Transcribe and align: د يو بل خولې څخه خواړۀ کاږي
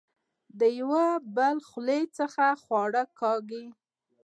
د 0.59 0.61
يو 0.79 0.91
بل 1.35 1.55
خولې 1.67 2.01
څخه 2.17 2.45
خواړۀ 2.63 3.03
کاږي 3.19 3.65